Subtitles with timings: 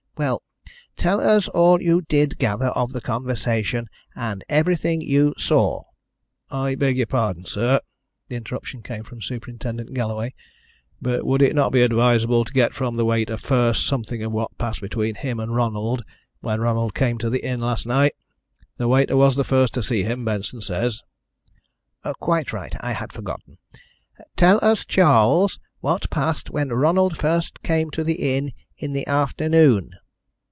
[0.17, 0.43] "Well,
[0.97, 5.85] tell us all you did gather of the conversation, and everything you saw."
[6.51, 7.79] "I beg your pardon, sir"
[8.27, 10.35] the interruption came from Superintendent Galloway
[11.01, 14.55] "but would it not be advisable to get from the waiter first something of what
[14.59, 16.03] passed between him and Ronald
[16.39, 18.13] when Ronald came to the inn last night?
[18.77, 21.01] The waiter was the first to see him, Benson says."
[22.19, 22.75] "Quite right.
[22.81, 23.57] I had forgotten.
[24.37, 29.95] Tell us, Charles, what passed when Ronald first came to the inn in the afternoon."